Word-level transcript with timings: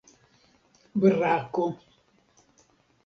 brako 1.03 1.67